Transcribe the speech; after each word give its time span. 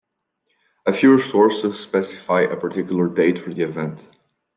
A 0.87 0.93
few 0.93 1.19
sources 1.19 1.79
specify 1.79 2.41
a 2.41 2.57
particular 2.57 3.07
date 3.07 3.37
for 3.37 3.53
the 3.53 3.61
event. 3.61 4.07